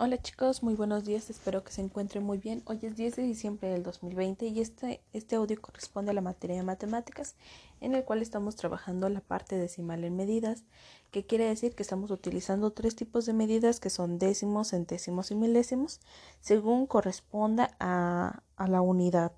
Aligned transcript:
Hola 0.00 0.16
chicos, 0.22 0.62
muy 0.62 0.74
buenos 0.74 1.04
días, 1.04 1.28
espero 1.28 1.64
que 1.64 1.72
se 1.72 1.80
encuentren 1.80 2.22
muy 2.22 2.38
bien. 2.38 2.62
Hoy 2.66 2.78
es 2.82 2.94
10 2.94 3.16
de 3.16 3.22
diciembre 3.24 3.68
del 3.68 3.82
2020 3.82 4.46
y 4.46 4.60
este, 4.60 5.00
este 5.12 5.34
audio 5.34 5.60
corresponde 5.60 6.12
a 6.12 6.14
la 6.14 6.20
materia 6.20 6.54
de 6.54 6.62
matemáticas 6.62 7.34
en 7.80 7.96
el 7.96 8.04
cual 8.04 8.22
estamos 8.22 8.54
trabajando 8.54 9.08
la 9.08 9.20
parte 9.20 9.56
decimal 9.56 10.04
en 10.04 10.14
medidas, 10.14 10.62
que 11.10 11.26
quiere 11.26 11.46
decir 11.46 11.74
que 11.74 11.82
estamos 11.82 12.12
utilizando 12.12 12.70
tres 12.70 12.94
tipos 12.94 13.26
de 13.26 13.32
medidas 13.32 13.80
que 13.80 13.90
son 13.90 14.20
décimos, 14.20 14.70
centésimos 14.70 15.32
y 15.32 15.34
milésimos, 15.34 15.98
según 16.38 16.86
corresponda 16.86 17.76
a, 17.80 18.44
a 18.54 18.68
la 18.68 18.80
unidad 18.82 19.32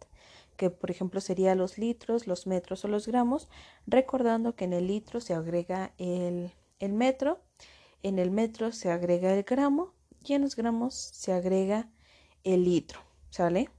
que 0.58 0.68
por 0.68 0.90
ejemplo 0.90 1.22
sería 1.22 1.54
los 1.54 1.78
litros, 1.78 2.26
los 2.26 2.46
metros 2.46 2.84
o 2.84 2.88
los 2.88 3.06
gramos, 3.06 3.48
recordando 3.86 4.54
que 4.56 4.66
en 4.66 4.74
el 4.74 4.88
litro 4.88 5.22
se 5.22 5.32
agrega 5.32 5.94
el, 5.96 6.52
el 6.80 6.92
metro, 6.92 7.40
en 8.02 8.18
el 8.18 8.30
metro 8.30 8.72
se 8.72 8.90
agrega 8.90 9.32
el 9.32 9.44
gramo 9.44 9.94
y 10.24 10.34
en 10.34 10.42
los 10.42 10.56
gramos 10.56 10.94
se 10.94 11.32
agrega 11.32 11.88
el 12.44 12.64
litro, 12.64 13.00
¿sale? 13.30 13.70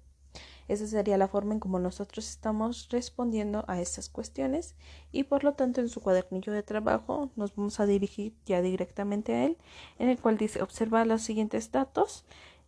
Esa 0.67 0.87
sería 0.87 1.17
la 1.17 1.27
forma 1.27 1.53
en 1.53 1.59
como 1.59 1.79
nosotros 1.79 2.29
estamos 2.29 2.87
respondiendo 2.89 3.65
a 3.67 3.81
estas 3.81 4.07
cuestiones 4.07 4.75
y 5.11 5.23
por 5.23 5.43
lo 5.43 5.53
tanto 5.53 5.81
en 5.81 5.89
su 5.89 5.99
cuadernillo 5.99 6.53
de 6.53 6.63
trabajo 6.63 7.29
nos 7.35 7.53
vamos 7.55 7.79
a 7.81 7.85
dirigir 7.85 8.33
ya 8.45 8.61
directamente 8.61 9.33
a 9.33 9.45
él, 9.45 9.57
en 9.99 10.07
el 10.07 10.17
cual 10.17 10.37
dice 10.37 10.61
observa 10.61 11.03
los 11.03 11.23
siguientes 11.23 11.71
datos 11.71 12.23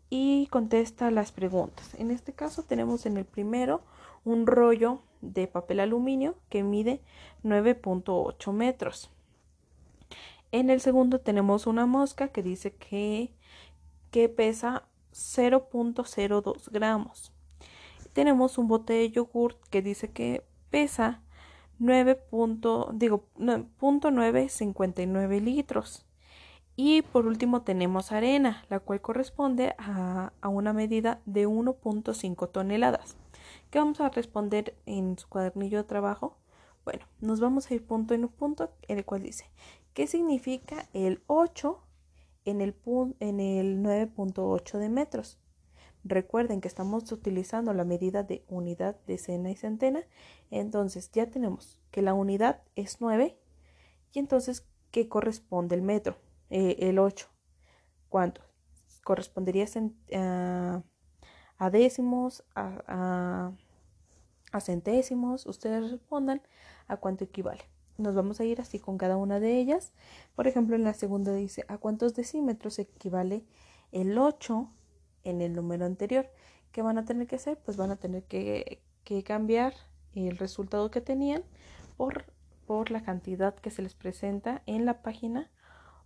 y 0.10 0.48
contesta 0.48 1.12
las 1.12 1.32
preguntas. 1.32 1.94
En 1.98 2.12
este 2.12 2.34
caso 2.34 2.64
tenemos 2.64 3.06
en 3.06 3.16
el 3.16 3.26
primero 3.26 3.82
un 4.26 4.48
rollo 4.48 5.00
de 5.22 5.48
papel 5.48 5.80
aluminio 5.80 6.36
que 6.50 6.62
mide 6.62 7.02
9.8 7.44 8.52
metros. 8.52 9.10
En 10.54 10.70
el 10.70 10.80
segundo 10.82 11.20
tenemos 11.20 11.66
una 11.66 11.88
mosca 11.88 12.28
que 12.28 12.44
dice 12.44 12.76
que 12.76 13.34
que 14.12 14.30
pesa 14.30 14.84
0.02 15.12 16.70
gramos. 16.70 17.34
Tenemos 18.14 18.60
un 18.60 18.68
bote 18.68 18.94
de 18.94 19.10
yogur 19.10 19.58
que 19.72 19.82
dice 19.82 20.12
que 20.12 20.46
pesa 20.70 21.24
9. 21.80 22.22
digo, 22.94 23.26
959 23.40 25.42
litros. 25.42 26.06
Y 26.76 27.02
por 27.02 27.26
último 27.26 27.64
tenemos 27.64 28.12
arena, 28.12 28.64
la 28.70 28.80
cual 28.80 29.02
corresponde 29.02 29.74
a, 29.80 30.34
a 30.40 30.50
una 30.50 30.72
medida 30.72 31.20
de 31.26 31.48
1.5 31.48 32.52
toneladas. 32.52 33.18
¿Qué 33.72 33.80
vamos 33.80 34.00
a 34.02 34.10
responder 34.10 34.76
en 34.86 35.18
su 35.18 35.28
cuadernillo 35.28 35.80
de 35.80 35.86
trabajo? 35.86 36.38
Bueno, 36.86 37.06
nos 37.22 37.40
vamos 37.40 37.72
a 37.72 37.74
ir 37.74 37.84
punto 37.84 38.14
en 38.14 38.26
un 38.26 38.30
punto 38.30 38.70
el 38.88 39.04
cual 39.06 39.24
dice, 39.24 39.50
¿qué 39.94 40.08
significa 40.08 40.88
el 40.94 41.24
8 41.28 41.84
en 42.46 42.62
el, 42.62 42.76
el 43.20 43.84
9.8 43.84 44.78
de 44.78 44.90
metros. 44.90 45.40
Recuerden 46.04 46.60
que 46.60 46.68
estamos 46.68 47.10
utilizando 47.12 47.74
la 47.74 47.86
medida 47.86 48.24
de 48.24 48.44
unidad, 48.50 48.98
decena 49.08 49.50
y 49.52 49.56
centena. 49.56 50.02
Entonces 50.52 51.12
ya 51.12 51.30
tenemos 51.30 51.80
que 51.92 52.02
la 52.02 52.14
unidad 52.14 52.62
es 52.76 53.00
9 53.00 53.38
y 54.12 54.20
entonces 54.20 54.68
¿qué 54.92 55.08
corresponde 55.08 55.76
el 55.76 55.82
metro? 55.82 56.18
Eh, 56.50 56.76
el 56.80 57.00
8. 57.00 57.28
¿Cuánto? 58.10 58.42
Correspondería 59.04 59.66
a, 60.14 60.84
a 61.58 61.70
décimos, 61.70 62.44
a 62.54 63.52
centésimos. 64.62 65.46
Ustedes 65.46 65.90
respondan 65.92 66.42
a 66.88 66.98
cuánto 66.98 67.24
equivale. 67.24 67.73
Nos 67.98 68.16
vamos 68.16 68.40
a 68.40 68.44
ir 68.44 68.60
así 68.60 68.80
con 68.80 68.98
cada 68.98 69.18
una 69.18 69.40
de 69.40 69.60
ellas. 69.60 69.94
Por 70.36 70.48
ejemplo, 70.48 70.76
en 70.76 70.84
la 70.84 70.94
segunda 70.94 71.34
dice, 71.34 71.64
¿a 71.68 71.78
cuántos 71.78 72.16
decímetros 72.16 72.80
equivale 72.80 73.44
el 73.92 74.18
8 74.18 74.70
en 75.24 75.42
el 75.42 75.54
número 75.54 75.86
anterior? 75.86 76.28
¿Qué 76.72 76.82
van 76.82 76.98
a 76.98 77.06
tener 77.06 77.28
que 77.28 77.36
hacer? 77.36 77.60
Pues 77.64 77.78
van 77.78 77.92
a 77.92 77.98
tener 77.98 78.24
que, 78.24 78.82
cambiar 79.26 79.74
el 80.16 80.38
resultado 80.38 80.90
que 80.90 81.02
tenían 81.02 81.44
por, 81.98 82.26
por 82.66 82.90
la 82.90 83.04
cantidad 83.04 83.54
que 83.54 83.70
se 83.70 83.84
les 83.84 83.94
presenta 83.94 84.64
en 84.66 84.86
la 84.86 85.04
página 85.04 85.52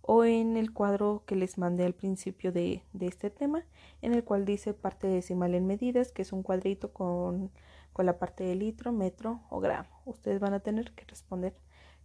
o 0.02 0.24
en 0.24 0.58
el 0.58 0.72
cuadro 0.74 1.22
que 1.26 1.36
les 1.36 1.56
mandé 1.56 1.84
al 1.84 1.94
principio 1.94 2.52
de, 2.52 2.82
de, 2.92 3.06
este 3.06 3.30
tema, 3.30 3.64
en 4.02 4.12
el 4.14 4.24
cual 4.24 4.44
dice 4.44 4.74
parte 4.74 5.06
decimal 5.06 5.54
en 5.54 5.66
medidas, 5.66 6.12
que 6.12 6.22
es 6.22 6.32
un 6.32 6.42
cuadrito 6.42 6.92
con, 6.92 7.50
con 7.92 8.06
la 8.06 8.18
parte 8.18 8.44
de 8.44 8.54
litro, 8.54 8.92
metro 8.92 9.40
o 9.50 9.60
gramo. 9.60 9.88
Ustedes 10.04 10.40
van 10.40 10.54
a 10.54 10.60
tener 10.60 10.92
que 10.92 11.04
responder 11.06 11.54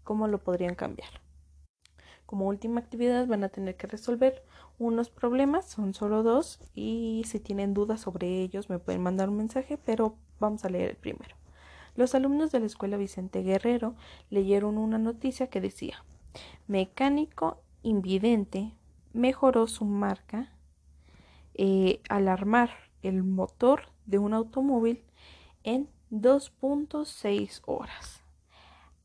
cómo 0.04 0.28
lo 0.28 0.40
podrían 0.40 0.76
cambiar. 0.76 1.22
Como 2.26 2.48
última 2.48 2.80
actividad 2.80 3.28
van 3.28 3.44
a 3.44 3.50
tener 3.50 3.76
que 3.76 3.88
resolver 3.88 4.44
unos 4.80 5.10
problemas, 5.10 5.66
son 5.66 5.94
solo 5.94 6.24
dos, 6.24 6.60
y 6.74 7.24
si 7.28 7.40
tienen 7.40 7.74
dudas 7.74 8.02
sobre 8.02 8.42
ellos 8.42 8.70
me 8.70 8.80
pueden 8.80 9.04
mandar 9.04 9.30
un 9.30 9.38
mensaje, 9.38 9.78
pero 9.78 10.16
vamos 10.40 10.66
a 10.66 10.70
leer 10.70 10.90
el 10.92 10.96
primero. 10.96 11.36
Los 11.96 12.16
alumnos 12.16 12.52
de 12.52 12.60
la 12.60 12.66
escuela 12.66 12.98
Vicente 12.98 13.44
Guerrero 13.44 13.96
leyeron 14.30 14.78
una 14.78 14.98
noticia 14.98 15.48
que 15.48 15.62
decía, 15.62 16.04
mecánico 16.68 17.62
invidente 17.84 18.74
mejoró 19.14 19.68
su 19.68 19.86
marca 19.86 20.52
eh, 21.54 22.02
al 22.10 22.28
armar 22.28 22.72
el 23.04 23.24
motor 23.24 23.90
de 24.06 24.18
un 24.18 24.34
automóvil 24.34 25.04
en 25.64 25.88
2.6 26.10 27.62
horas. 27.66 28.23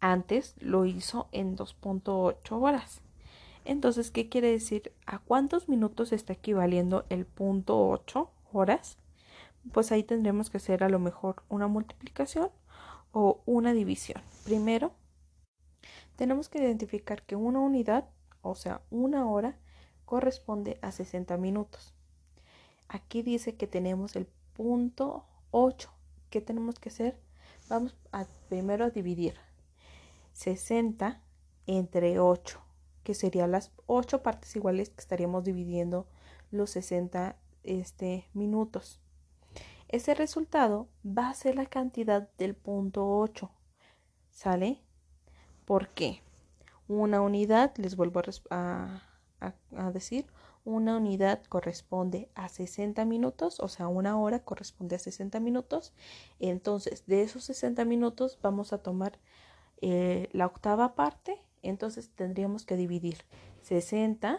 Antes 0.01 0.55
lo 0.61 0.85
hizo 0.85 1.29
en 1.33 1.57
2.8 1.57 2.63
horas. 2.63 3.01
Entonces, 3.65 4.11
¿qué 4.11 4.29
quiere 4.29 4.51
decir? 4.51 4.93
¿A 5.07 5.19
cuántos 5.19 5.69
minutos 5.69 6.13
está 6.13 6.33
equivaliendo 6.33 7.05
el 7.09 7.27
punto 7.27 7.89
8 7.89 8.31
horas? 8.53 8.97
Pues 9.73 9.91
ahí 9.91 10.05
tendremos 10.05 10.51
que 10.51 10.59
hacer 10.59 10.85
a 10.85 10.89
lo 10.89 11.01
mejor 11.01 11.43
una 11.49 11.67
multiplicación 11.67 12.51
o 13.13 13.43
una 13.45 13.73
división. 13.73 14.23
Primero, 14.45 14.93
tenemos 16.17 16.49
que 16.49 16.59
identificar 16.59 17.23
que 17.23 17.37
una 17.37 17.59
unidad, 17.59 18.09
o 18.43 18.55
sea, 18.55 18.81
una 18.91 19.27
hora, 19.27 19.59
corresponde 20.05 20.79
a 20.81 20.93
60 20.93 21.37
minutos. 21.37 21.93
Aquí 22.89 23.23
dice 23.23 23.57
que 23.57 23.67
tenemos 23.67 24.17
el 24.17 24.27
punto 24.55 25.25
8. 25.51 25.91
¿Qué 26.31 26.41
tenemos 26.41 26.79
que 26.79 26.89
hacer? 26.89 27.19
Vamos 27.69 27.97
a 28.13 28.25
primero 28.49 28.87
a 28.87 28.91
dividir 28.91 29.35
60 30.39 31.21
entre 31.67 32.21
8, 32.21 32.61
que 33.03 33.15
serían 33.15 33.51
las 33.51 33.73
8 33.87 34.23
partes 34.23 34.55
iguales 34.55 34.89
que 34.89 35.01
estaríamos 35.01 35.43
dividiendo 35.43 36.07
los 36.53 36.71
60 36.71 37.37
este, 37.65 38.29
minutos. 38.35 39.01
Ese 39.89 40.15
resultado 40.15 40.89
va 41.05 41.29
a 41.29 41.35
ser 41.35 41.57
la 41.57 41.67
cantidad 41.67 42.29
del 42.39 42.55
punto 42.55 43.19
8. 43.19 43.51
¿Sale? 44.31 44.81
¿Por 45.65 45.89
qué? 45.89 46.23
Una 46.87 47.21
unidad, 47.21 47.77
les 47.77 47.97
vuelvo 47.97 48.23
a, 48.51 49.03
a, 49.41 49.91
decir, 49.91 50.27
una 50.65 50.99
unidad 50.99 51.43
corresponde 51.47 52.31
a 52.37 52.49
60 52.49 53.05
minutos, 53.07 53.59
o 53.59 53.67
sea, 53.67 53.89
una 53.89 54.17
hora 54.17 54.45
corresponde 54.45 54.95
a 54.95 55.01
60 55.01 55.41
minutos. 55.41 55.93
Entonces, 56.39 57.05
de 57.07 57.23
esos 57.23 57.43
60 57.43 57.85
minutos 57.85 58.39
vamos 58.41 58.73
a 58.73 58.79
tomar 58.79 59.19
eh, 59.81 60.29
la 60.33 60.47
octava 60.47 60.95
parte, 60.95 61.39
entonces 61.63 62.11
tendríamos 62.11 62.65
que 62.65 62.77
dividir 62.77 63.25
60 63.63 64.39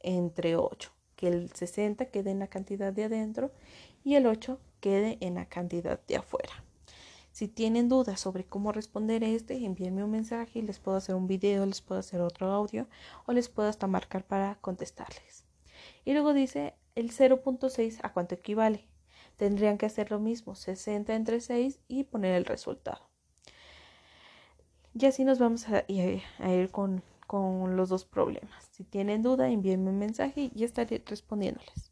entre 0.00 0.56
8, 0.56 0.90
que 1.16 1.28
el 1.28 1.52
60 1.52 2.06
quede 2.06 2.30
en 2.30 2.38
la 2.38 2.48
cantidad 2.48 2.92
de 2.92 3.04
adentro 3.04 3.50
y 4.04 4.14
el 4.14 4.26
8 4.26 4.58
quede 4.80 5.18
en 5.20 5.34
la 5.34 5.46
cantidad 5.46 6.00
de 6.06 6.16
afuera. 6.16 6.64
Si 7.32 7.46
tienen 7.46 7.88
dudas 7.88 8.20
sobre 8.20 8.44
cómo 8.44 8.72
responder 8.72 9.22
este, 9.22 9.64
envíenme 9.64 10.02
un 10.02 10.10
mensaje 10.10 10.58
y 10.58 10.62
les 10.62 10.80
puedo 10.80 10.96
hacer 10.96 11.14
un 11.14 11.28
video, 11.28 11.64
les 11.66 11.80
puedo 11.80 12.00
hacer 12.00 12.20
otro 12.20 12.50
audio 12.50 12.88
o 13.26 13.32
les 13.32 13.48
puedo 13.48 13.68
hasta 13.68 13.86
marcar 13.86 14.26
para 14.26 14.56
contestarles. 14.56 15.44
Y 16.04 16.14
luego 16.14 16.32
dice 16.32 16.74
el 16.96 17.12
0.6 17.12 18.00
a 18.02 18.12
cuánto 18.12 18.34
equivale. 18.34 18.88
Tendrían 19.36 19.78
que 19.78 19.86
hacer 19.86 20.10
lo 20.10 20.18
mismo, 20.18 20.56
60 20.56 21.14
entre 21.14 21.40
6 21.40 21.78
y 21.86 22.04
poner 22.04 22.34
el 22.34 22.44
resultado. 22.44 23.07
Y 25.00 25.06
así 25.06 25.24
nos 25.24 25.38
vamos 25.38 25.68
a, 25.68 25.84
ir 25.86 26.70
con, 26.72 27.04
con 27.28 27.76
los 27.76 27.88
dos 27.88 28.04
problemas. 28.04 28.68
Si 28.72 28.82
tienen 28.82 29.22
duda, 29.22 29.48
envíenme 29.48 29.90
un 29.90 29.98
mensaje 29.98 30.50
y 30.52 30.64
estaré 30.64 31.00
respondiéndoles. 31.06 31.86